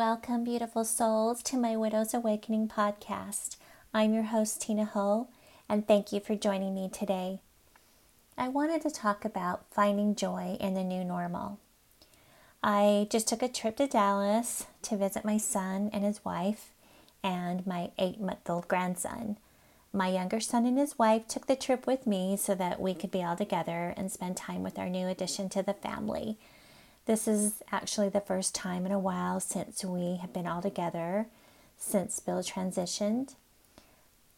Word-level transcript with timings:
Welcome, 0.00 0.44
beautiful 0.44 0.86
souls, 0.86 1.42
to 1.42 1.58
my 1.58 1.76
Widow's 1.76 2.14
Awakening 2.14 2.68
podcast. 2.68 3.58
I'm 3.92 4.14
your 4.14 4.22
host, 4.22 4.62
Tina 4.62 4.86
Hull, 4.86 5.28
and 5.68 5.86
thank 5.86 6.10
you 6.10 6.20
for 6.20 6.34
joining 6.34 6.74
me 6.74 6.88
today. 6.88 7.40
I 8.38 8.48
wanted 8.48 8.80
to 8.80 8.90
talk 8.90 9.26
about 9.26 9.66
finding 9.70 10.14
joy 10.14 10.56
in 10.58 10.72
the 10.72 10.82
new 10.82 11.04
normal. 11.04 11.58
I 12.62 13.08
just 13.10 13.28
took 13.28 13.42
a 13.42 13.48
trip 13.48 13.76
to 13.76 13.86
Dallas 13.86 14.64
to 14.84 14.96
visit 14.96 15.22
my 15.22 15.36
son 15.36 15.90
and 15.92 16.02
his 16.02 16.24
wife 16.24 16.70
and 17.22 17.66
my 17.66 17.90
eight 17.98 18.18
month 18.18 18.48
old 18.48 18.68
grandson. 18.68 19.36
My 19.92 20.08
younger 20.08 20.40
son 20.40 20.64
and 20.64 20.78
his 20.78 20.98
wife 20.98 21.28
took 21.28 21.46
the 21.46 21.56
trip 21.56 21.86
with 21.86 22.06
me 22.06 22.38
so 22.38 22.54
that 22.54 22.80
we 22.80 22.94
could 22.94 23.10
be 23.10 23.22
all 23.22 23.36
together 23.36 23.92
and 23.98 24.10
spend 24.10 24.38
time 24.38 24.62
with 24.62 24.78
our 24.78 24.88
new 24.88 25.08
addition 25.08 25.50
to 25.50 25.62
the 25.62 25.74
family. 25.74 26.38
This 27.10 27.26
is 27.26 27.54
actually 27.72 28.08
the 28.08 28.20
first 28.20 28.54
time 28.54 28.86
in 28.86 28.92
a 28.92 28.98
while 29.00 29.40
since 29.40 29.84
we 29.84 30.18
have 30.18 30.32
been 30.32 30.46
all 30.46 30.62
together 30.62 31.26
since 31.76 32.20
Bill 32.20 32.38
transitioned. 32.40 33.34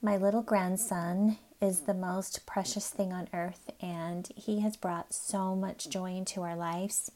My 0.00 0.16
little 0.16 0.40
grandson 0.40 1.36
is 1.60 1.80
the 1.80 1.92
most 1.92 2.46
precious 2.46 2.88
thing 2.88 3.12
on 3.12 3.28
earth, 3.34 3.70
and 3.82 4.26
he 4.34 4.60
has 4.60 4.78
brought 4.78 5.12
so 5.12 5.54
much 5.54 5.90
joy 5.90 6.12
into 6.12 6.40
our 6.40 6.56
lives. 6.56 7.12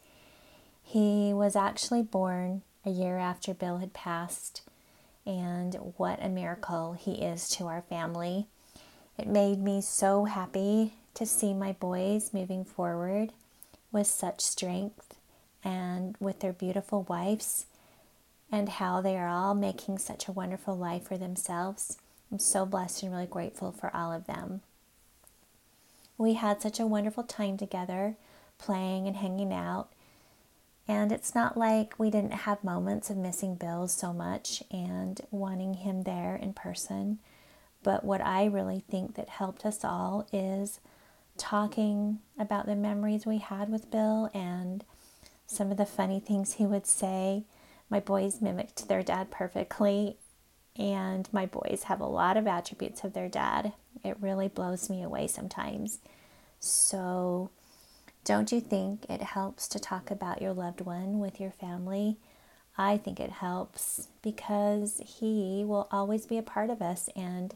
He 0.83 1.33
was 1.33 1.57
actually 1.57 2.03
born 2.03 2.61
a 2.85 2.91
year 2.91 3.17
after 3.17 3.55
Bill 3.55 3.79
had 3.79 3.95
passed, 3.95 4.61
and 5.25 5.75
what 5.97 6.23
a 6.23 6.29
miracle 6.29 6.93
he 6.93 7.13
is 7.13 7.49
to 7.53 7.65
our 7.65 7.81
family. 7.81 8.47
It 9.17 9.27
made 9.27 9.61
me 9.61 9.81
so 9.81 10.27
happy 10.27 10.93
to 11.15 11.25
see 11.25 11.55
my 11.55 11.73
boys 11.73 12.35
moving 12.35 12.63
forward 12.63 13.33
with 13.91 14.07
such 14.07 14.43
strength 14.43 15.16
and 15.67 16.15
with 16.21 16.39
their 16.39 16.53
beautiful 16.53 17.03
wives 17.09 17.67
and 18.53 18.69
how 18.69 19.01
they 19.01 19.17
are 19.17 19.27
all 19.27 19.53
making 19.53 19.99
such 19.99 20.29
a 20.29 20.33
wonderful 20.33 20.77
life 20.77 21.09
for 21.09 21.19
themselves. 21.19 21.99
I'm 22.31 22.39
so 22.39 22.65
blessed 22.65 23.03
and 23.03 23.13
really 23.13 23.27
grateful 23.27 23.73
for 23.73 23.95
all 23.95 24.13
of 24.13 24.27
them. 24.27 24.61
We 26.17 26.35
had 26.35 26.63
such 26.63 26.79
a 26.79 26.87
wonderful 26.87 27.25
time 27.25 27.57
together, 27.57 28.17
playing 28.59 29.09
and 29.09 29.17
hanging 29.17 29.53
out. 29.53 29.89
And 30.87 31.11
it's 31.11 31.35
not 31.35 31.57
like 31.57 31.99
we 31.99 32.11
didn't 32.11 32.33
have 32.33 32.63
moments 32.63 33.11
of 33.11 33.17
missing 33.17 33.57
Bill 33.57 33.89
so 33.89 34.13
much 34.13 34.63
and 34.71 35.21
wanting 35.33 35.75
him 35.75 36.03
there 36.03 36.37
in 36.37 36.53
person. 36.53 37.19
But 37.83 38.05
what 38.05 38.21
I 38.21 38.45
really 38.45 38.85
think 38.89 39.17
that 39.17 39.29
helped 39.29 39.67
us 39.67 39.85
all 39.85 40.29
is 40.33 40.79
talking 41.37 42.21
about 42.39 42.67
the 42.67 42.77
memories 42.77 43.27
we 43.27 43.39
had 43.39 43.69
with 43.69 43.91
Bill 43.91 44.31
and 44.33 44.85
some 45.47 45.71
of 45.71 45.77
the 45.77 45.87
funny 45.87 46.21
things 46.21 46.55
he 46.55 46.67
would 46.67 46.87
say. 46.87 47.45
My 47.89 48.01
boys 48.01 48.41
mimicked 48.41 48.89
their 48.89 49.03
dad 49.03 49.31
perfectly, 49.31 50.17
and 50.77 51.29
my 51.33 51.47
boys 51.47 51.85
have 51.85 52.01
a 52.01 52.07
lot 52.07 52.37
of 52.37 52.47
attributes 52.47 53.05
of 53.05 53.13
their 53.13 53.29
dad. 53.29 53.73
It 54.05 54.17
really 54.21 54.49
blows 54.49 54.91
me 54.91 55.03
away 55.03 55.27
sometimes. 55.29 55.99
So, 56.59 57.51
don't 58.25 58.51
you 58.51 58.61
think 58.61 59.07
it 59.09 59.23
helps 59.23 59.69
to 59.69 59.79
talk 59.79 60.11
about 60.11 60.43
your 60.43 60.53
loved 60.53 60.81
one 60.81 61.21
with 61.21 61.41
your 61.41 61.53
family? 61.53 62.17
I 62.77 62.99
think 62.99 63.21
it 63.21 63.31
helps 63.31 64.09
because 64.21 65.01
he 65.05 65.65
will 65.65 65.89
always 65.91 66.27
be 66.27 66.37
a 66.37 66.43
part 66.43 66.69
of 66.69 66.83
us. 66.83 67.09
And 67.17 67.55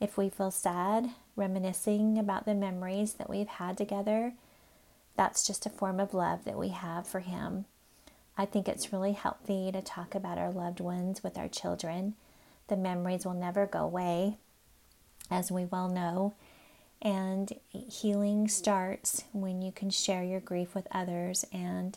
if 0.00 0.16
we 0.16 0.28
feel 0.28 0.50
sad, 0.50 1.10
reminiscing 1.36 2.18
about 2.18 2.46
the 2.46 2.54
memories 2.54 3.14
that 3.14 3.30
we've 3.30 3.46
had 3.46 3.76
together, 3.76 4.32
that's 5.16 5.46
just 5.46 5.66
a 5.66 5.70
form 5.70 5.98
of 6.00 6.14
love 6.14 6.44
that 6.44 6.58
we 6.58 6.68
have 6.68 7.06
for 7.06 7.20
Him. 7.20 7.64
I 8.38 8.44
think 8.44 8.68
it's 8.68 8.92
really 8.92 9.12
healthy 9.12 9.72
to 9.72 9.80
talk 9.80 10.14
about 10.14 10.38
our 10.38 10.50
loved 10.50 10.80
ones 10.80 11.22
with 11.22 11.38
our 11.38 11.48
children. 11.48 12.14
The 12.68 12.76
memories 12.76 13.24
will 13.24 13.34
never 13.34 13.66
go 13.66 13.80
away, 13.80 14.36
as 15.30 15.50
we 15.50 15.64
well 15.64 15.88
know. 15.88 16.34
And 17.00 17.52
healing 17.70 18.48
starts 18.48 19.24
when 19.32 19.62
you 19.62 19.72
can 19.72 19.90
share 19.90 20.22
your 20.22 20.40
grief 20.40 20.74
with 20.74 20.88
others 20.90 21.44
and 21.52 21.96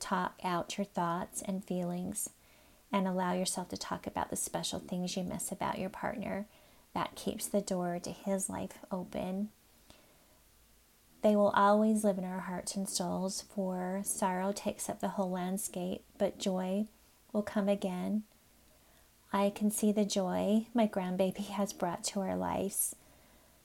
talk 0.00 0.38
out 0.42 0.76
your 0.76 0.84
thoughts 0.84 1.42
and 1.42 1.64
feelings 1.64 2.30
and 2.92 3.06
allow 3.06 3.32
yourself 3.32 3.68
to 3.68 3.76
talk 3.76 4.06
about 4.06 4.30
the 4.30 4.36
special 4.36 4.78
things 4.78 5.16
you 5.16 5.22
miss 5.22 5.52
about 5.52 5.78
your 5.78 5.90
partner. 5.90 6.46
That 6.94 7.14
keeps 7.14 7.46
the 7.46 7.60
door 7.60 7.98
to 8.02 8.10
his 8.10 8.48
life 8.48 8.78
open 8.90 9.50
they 11.22 11.34
will 11.34 11.50
always 11.50 12.04
live 12.04 12.18
in 12.18 12.24
our 12.24 12.40
hearts 12.40 12.76
and 12.76 12.88
souls, 12.88 13.42
for 13.54 14.00
sorrow 14.04 14.52
takes 14.52 14.88
up 14.88 15.00
the 15.00 15.08
whole 15.08 15.30
landscape, 15.30 16.02
but 16.18 16.38
joy 16.38 16.86
will 17.32 17.42
come 17.42 17.68
again. 17.68 18.22
I 19.32 19.50
can 19.50 19.70
see 19.70 19.92
the 19.92 20.04
joy 20.04 20.66
my 20.72 20.86
grandbaby 20.86 21.46
has 21.48 21.72
brought 21.72 22.04
to 22.04 22.20
our 22.20 22.36
lives. 22.36 22.94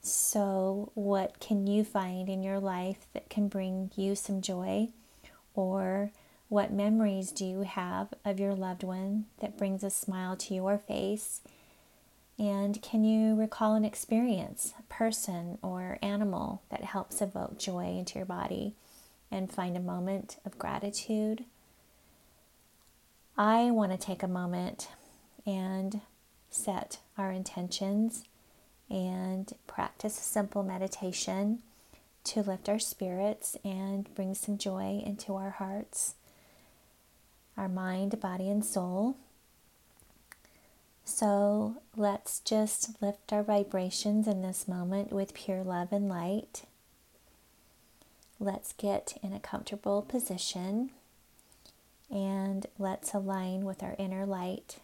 So, 0.01 0.91
what 0.95 1.40
can 1.40 1.67
you 1.67 1.84
find 1.84 2.28
in 2.28 2.41
your 2.41 2.59
life 2.59 3.06
that 3.13 3.29
can 3.29 3.47
bring 3.47 3.91
you 3.95 4.16
some 4.16 4.41
joy? 4.41 4.90
Or 5.53 6.11
what 6.50 6.73
memories 6.73 7.31
do 7.31 7.45
you 7.45 7.61
have 7.61 8.13
of 8.25 8.40
your 8.40 8.56
loved 8.56 8.84
one 8.84 9.25
that 9.40 9.57
brings 9.57 9.84
a 9.84 9.90
smile 9.91 10.35
to 10.38 10.56
your 10.56 10.78
face? 10.79 11.41
And 12.39 12.81
can 12.81 13.03
you 13.03 13.35
recall 13.35 13.75
an 13.75 13.85
experience, 13.85 14.73
a 14.79 14.83
person 14.83 15.57
or 15.61 15.99
animal 16.01 16.63
that 16.69 16.83
helps 16.83 17.21
evoke 17.21 17.59
joy 17.59 17.97
into 17.97 18.17
your 18.17 18.25
body 18.25 18.73
and 19.29 19.51
find 19.51 19.77
a 19.77 19.81
moment 19.81 20.37
of 20.45 20.57
gratitude? 20.57 21.45
I 23.37 23.71
want 23.71 23.91
to 23.91 23.97
take 23.97 24.23
a 24.23 24.27
moment 24.27 24.89
and 25.45 26.01
set 26.49 26.99
our 27.17 27.31
intentions 27.31 28.25
and 28.89 29.51
practice 29.67 30.17
a 30.19 30.21
simple 30.21 30.63
meditation 30.63 31.59
to 32.23 32.41
lift 32.41 32.69
our 32.69 32.79
spirits 32.79 33.55
and 33.63 34.13
bring 34.13 34.35
some 34.35 34.57
joy 34.57 35.01
into 35.05 35.35
our 35.35 35.51
hearts, 35.51 36.15
our 37.57 37.69
mind, 37.69 38.19
body, 38.19 38.49
and 38.49 38.65
soul. 38.65 39.15
So 41.03 41.78
let's 41.95 42.39
just 42.39 43.01
lift 43.01 43.34
our 43.34 43.44
vibrations 43.44 44.28
in 44.28 44.41
this 44.41 44.67
moment 44.67 45.12
with 45.12 45.34
pure 45.34 45.63
love 45.63 45.91
and 45.91 46.07
light. 46.07 46.63
Let's 48.39 48.73
get 48.73 49.17
in 49.22 49.34
a 49.34 49.40
comfortable 49.40 50.01
position 50.01 50.91
and 52.09 52.66
let's 52.79 53.13
align 53.13 53.66
with 53.66 53.84
our 53.84 53.95
inner 53.97 54.25
light. 54.25 54.78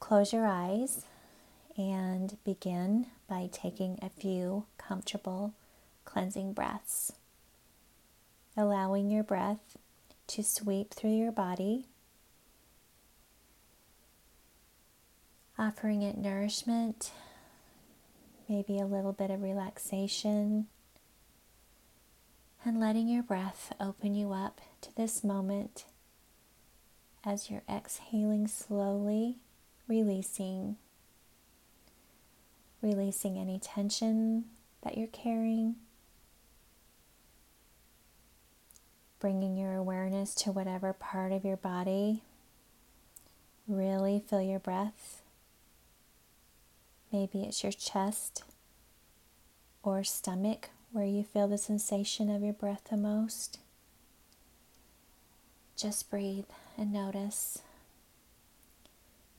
Close 0.00 0.32
your 0.32 0.46
eyes 0.46 1.04
and 1.76 2.36
begin 2.44 3.06
by 3.28 3.48
taking 3.52 3.98
a 4.02 4.08
few 4.08 4.64
comfortable 4.78 5.54
cleansing 6.04 6.52
breaths, 6.52 7.12
allowing 8.56 9.10
your 9.10 9.22
breath 9.22 9.78
to 10.26 10.42
sweep 10.42 10.92
through 10.92 11.14
your 11.16 11.32
body 11.32 11.86
offering 15.60 16.00
it 16.00 16.16
nourishment, 16.16 17.12
maybe 18.48 18.78
a 18.78 18.86
little 18.86 19.12
bit 19.12 19.30
of 19.30 19.42
relaxation, 19.42 20.66
and 22.64 22.80
letting 22.80 23.08
your 23.08 23.22
breath 23.22 23.70
open 23.78 24.14
you 24.14 24.32
up 24.32 24.62
to 24.80 24.94
this 24.96 25.22
moment 25.22 25.84
as 27.26 27.50
you're 27.50 27.62
exhaling 27.68 28.46
slowly, 28.46 29.36
releasing. 29.86 30.76
Releasing 32.80 33.36
any 33.36 33.58
tension 33.58 34.44
that 34.82 34.96
you're 34.96 35.08
carrying. 35.08 35.76
Bringing 39.18 39.58
your 39.58 39.74
awareness 39.74 40.34
to 40.36 40.52
whatever 40.52 40.94
part 40.94 41.32
of 41.32 41.44
your 41.44 41.58
body. 41.58 42.22
Really 43.68 44.22
feel 44.26 44.40
your 44.40 44.58
breath 44.58 45.19
Maybe 47.12 47.42
it's 47.42 47.62
your 47.62 47.72
chest 47.72 48.44
or 49.82 50.04
stomach 50.04 50.70
where 50.92 51.04
you 51.04 51.24
feel 51.24 51.48
the 51.48 51.58
sensation 51.58 52.30
of 52.30 52.42
your 52.42 52.52
breath 52.52 52.82
the 52.90 52.96
most. 52.96 53.58
Just 55.76 56.10
breathe 56.10 56.44
and 56.76 56.92
notice 56.92 57.62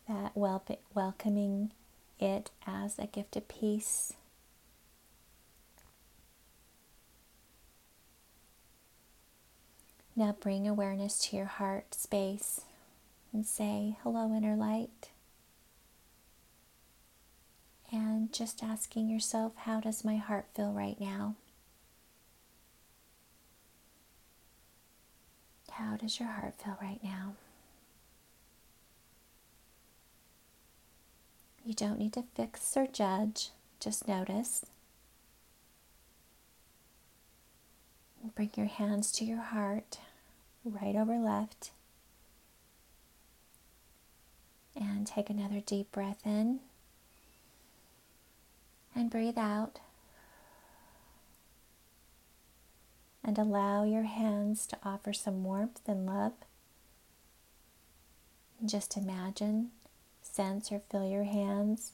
that 0.07 0.35
wel- 0.35 0.63
welcoming 0.93 1.71
it 2.19 2.49
as 2.67 2.99
a 2.99 3.07
gift 3.07 3.35
of 3.35 3.47
peace. 3.47 4.13
Now 10.15 10.35
bring 10.37 10.67
awareness 10.67 11.19
to 11.29 11.37
your 11.37 11.45
heart 11.45 11.93
space 11.95 12.61
and 13.31 13.45
say, 13.45 13.97
Hello, 14.03 14.35
inner 14.35 14.55
light 14.55 15.09
and 17.91 18.31
just 18.31 18.63
asking 18.63 19.09
yourself, 19.09 19.53
how 19.57 19.79
does 19.79 20.05
my 20.05 20.15
heart 20.17 20.45
feel 20.55 20.71
right 20.71 20.99
now? 20.99 21.35
How 25.71 25.97
does 25.97 26.19
your 26.19 26.29
heart 26.29 26.55
feel 26.63 26.77
right 26.81 27.03
now? 27.03 27.33
You 31.65 31.73
don't 31.73 31.99
need 31.99 32.13
to 32.13 32.23
fix 32.35 32.75
or 32.75 32.87
judge, 32.87 33.49
just 33.79 34.07
notice. 34.07 34.65
Bring 38.35 38.51
your 38.55 38.67
hands 38.67 39.11
to 39.13 39.25
your 39.25 39.41
heart, 39.41 39.97
right 40.63 40.95
over 40.95 41.17
left. 41.17 41.71
And 44.75 45.05
take 45.05 45.29
another 45.29 45.59
deep 45.59 45.91
breath 45.91 46.21
in. 46.25 46.59
And 48.95 49.09
breathe 49.09 49.37
out. 49.37 49.79
And 53.23 53.37
allow 53.37 53.83
your 53.83 54.03
hands 54.03 54.65
to 54.67 54.77
offer 54.83 55.13
some 55.13 55.43
warmth 55.43 55.87
and 55.87 56.05
love. 56.05 56.33
Just 58.65 58.97
imagine, 58.97 59.71
sense, 60.21 60.71
or 60.71 60.81
feel 60.91 61.07
your 61.07 61.23
hands 61.23 61.93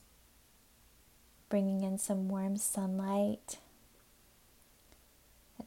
bringing 1.48 1.82
in 1.82 1.96
some 1.98 2.28
warm 2.28 2.58
sunlight 2.58 3.56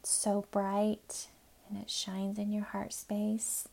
it's 0.01 0.09
so 0.09 0.45
bright 0.51 1.27
and 1.69 1.79
it 1.79 1.89
shines 1.89 2.39
in 2.39 2.51
your 2.51 2.63
heart 2.63 2.91
space. 2.91 3.67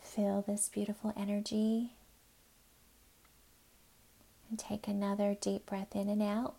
Feel 0.00 0.42
this 0.46 0.70
beautiful 0.70 1.12
energy. 1.14 1.90
And 4.48 4.58
take 4.58 4.86
another 4.86 5.36
deep 5.40 5.66
breath 5.66 5.94
in 5.94 6.08
and 6.08 6.22
out. 6.22 6.54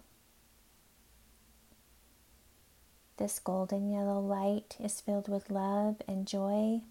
This 3.18 3.39
golden 3.39 3.89
yellow 3.89 4.19
light 4.19 4.75
is 4.80 5.01
filled 5.01 5.28
with 5.28 5.50
love 5.50 6.01
and 6.07 6.28
joy. 6.28 6.81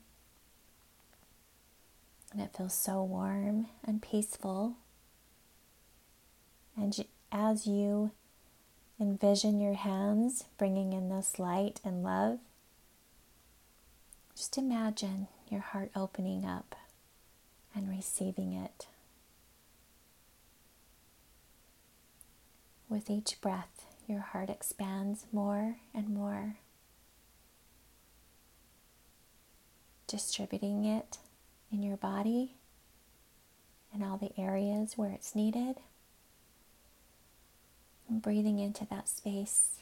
And 2.32 2.40
it 2.40 2.56
feels 2.56 2.74
so 2.74 3.02
warm 3.02 3.68
and 3.84 4.02
peaceful. 4.02 4.74
And 6.76 7.04
as 7.30 7.66
you 7.66 8.10
Envision 8.98 9.60
your 9.60 9.74
hands 9.74 10.44
bringing 10.56 10.94
in 10.94 11.10
this 11.10 11.38
light 11.38 11.80
and 11.84 12.02
love. 12.02 12.38
Just 14.34 14.56
imagine 14.56 15.28
your 15.50 15.60
heart 15.60 15.90
opening 15.94 16.46
up 16.46 16.74
and 17.74 17.90
receiving 17.90 18.54
it. 18.54 18.86
With 22.88 23.10
each 23.10 23.40
breath, 23.40 23.86
your 24.06 24.20
heart 24.20 24.48
expands 24.48 25.26
more 25.32 25.78
and 25.92 26.08
more, 26.08 26.56
distributing 30.06 30.84
it 30.84 31.18
in 31.72 31.82
your 31.82 31.96
body 31.96 32.54
and 33.92 34.04
all 34.04 34.16
the 34.16 34.32
areas 34.40 34.96
where 34.96 35.10
it's 35.10 35.34
needed. 35.34 35.76
And 38.08 38.22
breathing 38.22 38.60
into 38.60 38.86
that 38.86 39.08
space. 39.08 39.80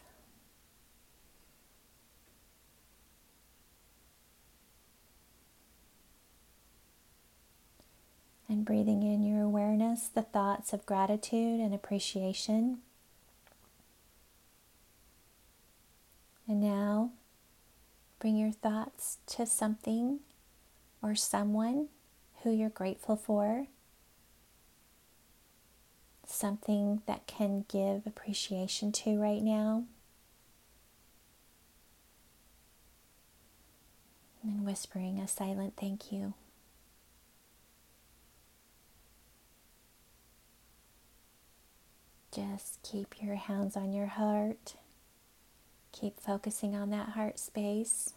And 8.48 8.64
breathing 8.64 9.02
in 9.02 9.22
your 9.22 9.42
awareness, 9.42 10.08
the 10.08 10.22
thoughts 10.22 10.72
of 10.72 10.86
gratitude 10.86 11.60
and 11.60 11.74
appreciation. 11.74 12.78
And 16.46 16.60
now 16.60 17.10
bring 18.18 18.36
your 18.36 18.52
thoughts 18.52 19.18
to 19.28 19.46
something 19.46 20.20
or 21.02 21.14
someone 21.14 21.88
who 22.42 22.50
you're 22.50 22.68
grateful 22.68 23.16
for 23.16 23.66
something 26.26 27.02
that 27.06 27.26
can 27.26 27.64
give 27.68 28.06
appreciation 28.06 28.92
to 28.92 29.18
right 29.18 29.42
now. 29.42 29.84
And 34.42 34.64
whispering 34.64 35.18
a 35.18 35.28
silent 35.28 35.74
thank 35.78 36.12
you. 36.12 36.34
Just 42.34 42.82
keep 42.82 43.22
your 43.22 43.36
hands 43.36 43.76
on 43.76 43.92
your 43.92 44.06
heart. 44.06 44.74
Keep 45.94 46.20
focusing 46.20 46.74
on 46.74 46.90
that 46.90 47.10
heart 47.10 47.38
space. 47.38 48.14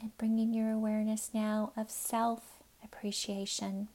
And 0.00 0.16
bringing 0.18 0.52
your 0.52 0.70
awareness 0.72 1.30
now 1.32 1.72
of 1.76 1.90
self 1.90 2.62
appreciation 2.84 3.88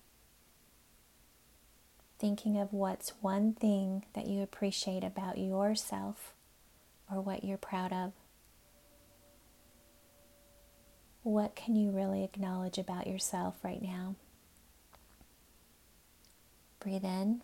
thinking 2.20 2.58
of 2.58 2.74
what's 2.74 3.10
one 3.22 3.54
thing 3.54 4.04
that 4.14 4.28
you 4.28 4.42
appreciate 4.42 5.04
about 5.04 5.38
yourself 5.38 6.34
or 7.12 7.22
what 7.22 7.44
you're 7.44 7.58
proud 7.58 7.94
of. 7.94 8.14
What 11.24 11.56
can 11.56 11.76
you 11.76 11.92
really 11.92 12.24
acknowledge 12.24 12.78
about 12.78 13.08
yourself 13.08 13.56
right 13.64 13.82
now? 13.82 14.16
Breathe 16.80 17.04
in 17.04 17.42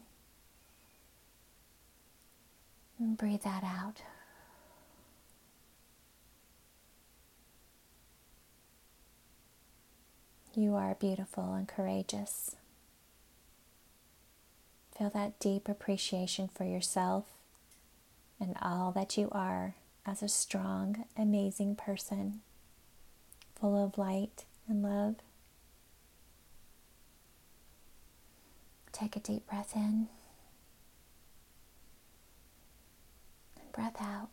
and 3.04 3.18
breathe 3.18 3.42
that 3.42 3.64
out. 3.64 4.02
You 10.56 10.76
are 10.76 10.96
beautiful 10.96 11.54
and 11.54 11.68
courageous. 11.68 12.56
Feel 14.98 15.10
that 15.10 15.40
deep 15.40 15.68
appreciation 15.68 16.48
for 16.54 16.64
yourself 16.64 17.26
and 18.40 18.56
all 18.62 18.92
that 18.92 19.18
you 19.18 19.28
are 19.32 19.76
as 20.06 20.22
a 20.22 20.30
strong, 20.30 21.06
amazing 21.18 21.76
person, 21.76 22.42
full 23.60 23.84
of 23.84 23.98
light 23.98 24.46
and 24.70 24.84
love. 24.84 25.16
Take 28.92 29.16
a 29.16 29.20
deep 29.20 29.48
breath 29.48 29.76
in 29.76 30.08
breath 33.74 34.00
out. 34.00 34.30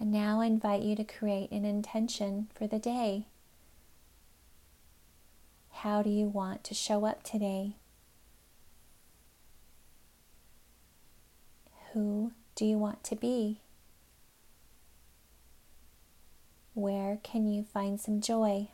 And 0.00 0.10
now 0.10 0.40
I 0.40 0.46
invite 0.46 0.82
you 0.82 0.96
to 0.96 1.04
create 1.04 1.50
an 1.50 1.64
intention 1.64 2.48
for 2.54 2.66
the 2.66 2.78
day. 2.78 3.26
How 5.70 6.02
do 6.02 6.10
you 6.10 6.26
want 6.26 6.64
to 6.64 6.74
show 6.74 7.04
up 7.04 7.22
today? 7.22 7.76
Who 11.92 12.32
do 12.54 12.64
you 12.64 12.78
want 12.78 13.04
to 13.04 13.16
be? 13.16 13.60
Where 16.74 17.18
can 17.22 17.46
you 17.46 17.64
find 17.64 18.00
some 18.00 18.20
joy? 18.20 18.68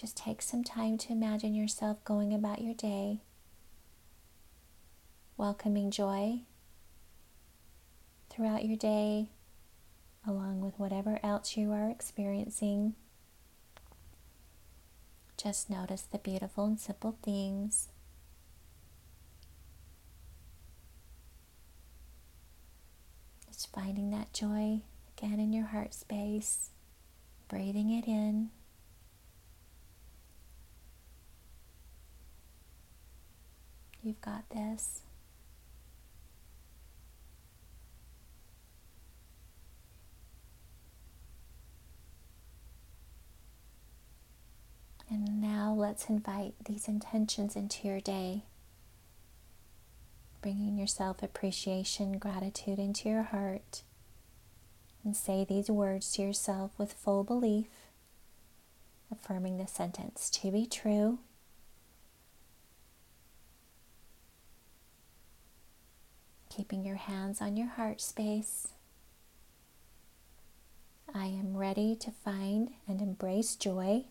Just 0.00 0.16
take 0.16 0.40
some 0.40 0.64
time 0.64 0.96
to 0.96 1.12
imagine 1.12 1.54
yourself 1.54 2.02
going 2.06 2.32
about 2.32 2.62
your 2.62 2.72
day, 2.72 3.20
welcoming 5.36 5.90
joy 5.90 6.40
throughout 8.30 8.64
your 8.64 8.78
day, 8.78 9.28
along 10.26 10.62
with 10.62 10.78
whatever 10.78 11.20
else 11.22 11.54
you 11.54 11.70
are 11.72 11.90
experiencing. 11.90 12.94
Just 15.36 15.68
notice 15.68 16.00
the 16.00 16.16
beautiful 16.16 16.64
and 16.64 16.80
simple 16.80 17.18
things. 17.22 17.88
Just 23.48 23.70
finding 23.70 24.10
that 24.12 24.32
joy 24.32 24.80
again 25.18 25.38
in 25.38 25.52
your 25.52 25.66
heart 25.66 25.92
space, 25.92 26.70
breathing 27.48 27.90
it 27.90 28.06
in. 28.08 28.48
You've 34.02 34.20
got 34.20 34.48
this. 34.50 35.02
And 45.10 45.40
now 45.40 45.74
let's 45.76 46.08
invite 46.08 46.54
these 46.64 46.86
intentions 46.86 47.56
into 47.56 47.88
your 47.88 48.00
day, 48.00 48.44
bringing 50.40 50.78
your 50.78 50.86
self 50.86 51.20
appreciation, 51.22 52.18
gratitude 52.18 52.78
into 52.78 53.08
your 53.08 53.24
heart. 53.24 53.82
And 55.02 55.16
say 55.16 55.44
these 55.44 55.68
words 55.68 56.12
to 56.12 56.22
yourself 56.22 56.72
with 56.78 56.92
full 56.92 57.24
belief, 57.24 57.66
affirming 59.10 59.58
the 59.58 59.66
sentence 59.66 60.30
to 60.30 60.52
be 60.52 60.66
true. 60.66 61.18
Keeping 66.60 66.84
your 66.84 66.96
hands 66.96 67.40
on 67.40 67.56
your 67.56 67.68
heart 67.68 68.02
space. 68.02 68.68
I 71.14 71.24
am 71.24 71.56
ready 71.56 71.96
to 71.96 72.10
find 72.10 72.72
and 72.86 73.00
embrace 73.00 73.56
joy, 73.56 74.04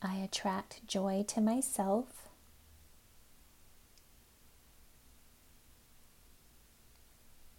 I 0.00 0.14
attract 0.18 0.86
joy 0.86 1.24
to 1.26 1.40
myself. 1.40 2.28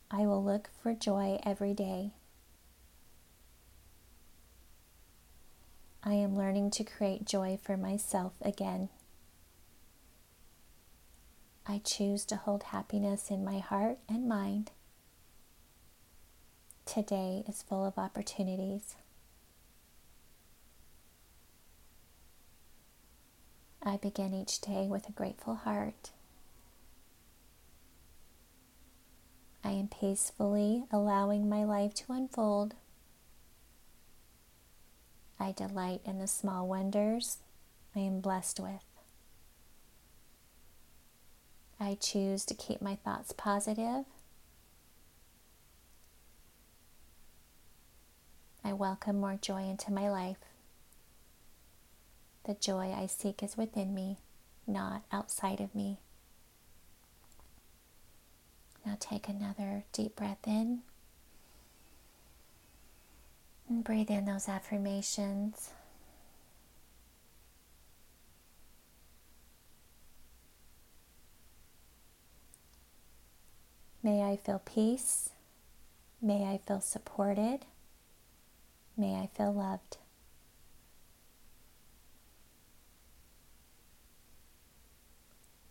I 0.10 0.26
will 0.26 0.42
look 0.42 0.70
for 0.82 0.94
joy 0.94 1.38
every 1.46 1.74
day. 1.74 2.12
I 6.02 6.14
am 6.14 6.38
learning 6.38 6.72
to 6.72 6.86
create 6.86 7.26
joy 7.26 7.60
for 7.62 7.76
myself 7.76 8.36
again. 8.42 8.88
I 11.68 11.82
choose 11.84 12.26
to 12.26 12.36
hold 12.36 12.64
happiness 12.64 13.32
in 13.32 13.44
my 13.44 13.60
heart 13.60 13.98
and 14.08 14.28
mind. 14.28 14.72
Today 16.86 17.44
is 17.48 17.64
full 17.64 17.84
of 17.84 17.98
opportunities. 17.98 18.96
I 23.82 23.98
begin 23.98 24.34
each 24.34 24.62
day 24.62 24.88
with 24.88 25.10
a 25.10 25.12
grateful 25.12 25.56
heart. 25.56 26.12
I 29.64 29.72
am 29.72 29.88
peacefully 29.88 30.86
allowing 30.92 31.50
my 31.50 31.64
life 31.64 31.96
to 31.96 32.14
unfold. 32.14 32.76
I 35.40 35.52
delight 35.52 36.02
in 36.06 36.20
the 36.20 36.28
small 36.28 36.68
wonders 36.68 37.40
I 37.96 38.00
am 38.00 38.20
blessed 38.22 38.60
with. 38.60 38.95
I 41.80 41.98
choose 42.00 42.46
to 42.46 42.54
keep 42.54 42.82
my 42.82 42.96
thoughts 42.96 43.34
positive. 43.34 44.06
I 48.64 48.74
welcome 48.74 49.20
more 49.20 49.38
joy 49.40 49.64
into 49.64 49.92
my 49.92 50.10
life. 50.10 50.38
The 52.46 52.54
joy 52.56 52.94
I 52.96 53.08
seek 53.08 53.44
is 53.44 53.58
within 53.58 53.94
me, 53.94 54.18
not 54.66 55.04
outside 55.12 55.60
of 55.60 55.76
me. 55.76 55.98
Now 58.86 58.98
take 59.00 59.28
another 59.28 59.84
deep 59.94 60.16
breath 60.16 60.48
in 60.48 60.82
and 63.68 63.84
breathe 63.84 64.12
in 64.12 64.26
those 64.26 64.48
affirmations. 64.48 65.72
May 74.06 74.22
I 74.22 74.36
feel 74.36 74.62
peace. 74.64 75.32
May 76.22 76.44
I 76.44 76.60
feel 76.60 76.80
supported. 76.80 77.62
May 78.96 79.16
I 79.16 79.32
feel 79.36 79.52
loved. 79.52 79.98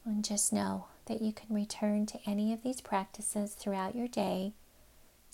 And 0.05 0.25
just 0.25 0.53
know 0.53 0.87
that 1.07 1.23
you 1.23 1.33
can 1.33 1.55
return 1.55 2.07
to 2.07 2.19
any 2.27 2.53
of 2.53 2.65
these 2.65 2.81
practices 2.81 3.55
throughout 3.55 3.95
your 3.95 4.09
day 4.09 4.55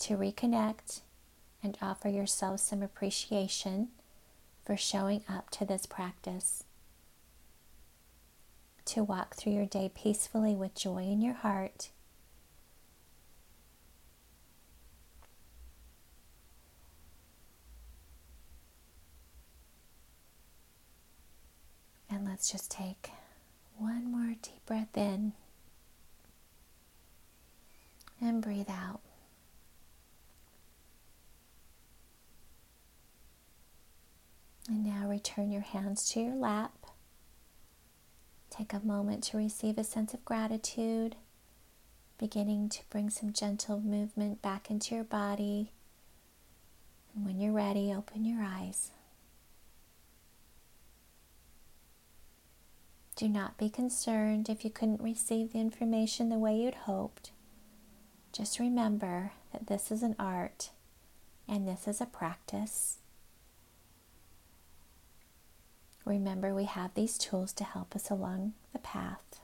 to 0.01 0.15
reconnect 0.15 1.01
and 1.63 1.75
offer 1.81 2.07
yourself 2.07 2.59
some 2.59 2.83
appreciation 2.83 3.87
for 4.63 4.77
showing 4.77 5.23
up 5.27 5.49
to 5.49 5.65
this 5.65 5.87
practice. 5.87 6.65
To 8.85 9.03
walk 9.03 9.33
through 9.33 9.53
your 9.53 9.65
day 9.65 9.89
peacefully 9.91 10.53
with 10.53 10.75
joy 10.75 11.05
in 11.05 11.23
your 11.23 11.33
heart. 11.33 11.89
And 22.13 22.27
let's 22.41 22.51
just 22.51 22.71
take 22.71 23.11
one 23.77 24.11
more 24.11 24.33
deep 24.41 24.65
breath 24.65 24.97
in 24.97 25.33
and 28.19 28.41
breathe 28.41 28.67
out. 28.67 28.99
And 34.67 34.83
now 34.83 35.07
return 35.07 35.51
your 35.51 35.61
hands 35.61 36.09
to 36.13 36.19
your 36.19 36.33
lap. 36.33 36.71
Take 38.49 38.73
a 38.73 38.79
moment 38.79 39.23
to 39.25 39.37
receive 39.37 39.77
a 39.77 39.83
sense 39.83 40.15
of 40.15 40.25
gratitude, 40.25 41.17
beginning 42.17 42.69
to 42.69 42.79
bring 42.89 43.11
some 43.11 43.33
gentle 43.33 43.79
movement 43.79 44.41
back 44.41 44.71
into 44.71 44.95
your 44.95 45.03
body. 45.03 45.73
And 47.15 47.23
when 47.23 47.39
you're 47.39 47.53
ready, 47.53 47.93
open 47.93 48.25
your 48.25 48.41
eyes. 48.43 48.89
Do 53.21 53.29
not 53.29 53.55
be 53.55 53.69
concerned 53.69 54.49
if 54.49 54.65
you 54.65 54.71
couldn't 54.71 54.99
receive 54.99 55.53
the 55.53 55.59
information 55.59 56.29
the 56.29 56.39
way 56.39 56.55
you'd 56.55 56.73
hoped. 56.73 57.29
Just 58.33 58.57
remember 58.57 59.33
that 59.51 59.67
this 59.67 59.91
is 59.91 60.01
an 60.01 60.15
art 60.17 60.71
and 61.47 61.67
this 61.67 61.87
is 61.87 62.01
a 62.01 62.07
practice. 62.07 62.97
Remember, 66.03 66.51
we 66.51 66.63
have 66.63 66.95
these 66.95 67.19
tools 67.19 67.53
to 67.53 67.63
help 67.63 67.95
us 67.95 68.09
along 68.09 68.53
the 68.73 68.79
path. 68.79 69.39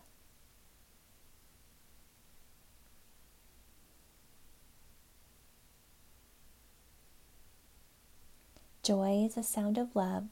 Joy 8.82 9.24
is 9.24 9.38
a 9.38 9.44
sound 9.44 9.78
of 9.78 9.96
love, 9.96 10.32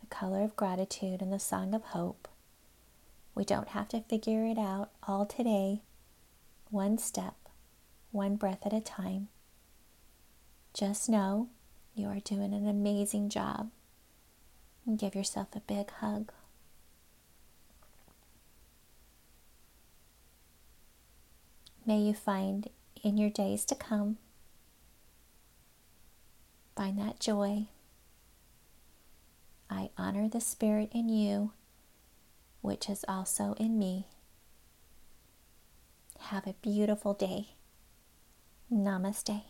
the 0.00 0.08
color 0.08 0.42
of 0.42 0.56
gratitude, 0.56 1.22
and 1.22 1.32
the 1.32 1.38
song 1.38 1.72
of 1.72 1.84
hope. 1.84 2.26
We 3.38 3.44
don't 3.44 3.68
have 3.68 3.88
to 3.90 4.00
figure 4.00 4.44
it 4.46 4.58
out 4.58 4.90
all 5.06 5.24
today, 5.24 5.82
one 6.70 6.98
step 6.98 7.36
one 8.10 8.34
breath 8.34 8.66
at 8.66 8.72
a 8.72 8.80
time. 8.80 9.28
Just 10.74 11.08
know 11.08 11.48
you 11.94 12.08
are 12.08 12.18
doing 12.18 12.52
an 12.52 12.66
amazing 12.66 13.28
job 13.28 13.70
and 14.84 14.98
give 14.98 15.14
yourself 15.14 15.48
a 15.54 15.60
big 15.60 15.88
hug. 15.90 16.32
May 21.86 21.98
you 21.98 22.14
find 22.14 22.68
in 23.04 23.16
your 23.16 23.30
days 23.30 23.64
to 23.66 23.76
come, 23.76 24.18
find 26.74 26.98
that 26.98 27.20
joy. 27.20 27.66
I 29.70 29.90
honor 29.96 30.28
the 30.28 30.40
Spirit 30.40 30.90
in 30.92 31.08
you, 31.08 31.52
which 32.60 32.88
is 32.88 33.04
also 33.08 33.54
in 33.58 33.78
me. 33.78 34.06
Have 36.18 36.46
a 36.46 36.54
beautiful 36.60 37.14
day. 37.14 37.50
Namaste. 38.72 39.42